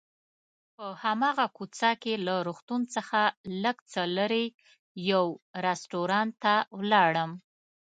[0.75, 3.21] په هماغه کوڅه کې له روغتون څخه
[3.63, 4.45] لږ څه لرې
[5.11, 5.25] یو
[5.65, 7.31] رستورانت ته ولاړم.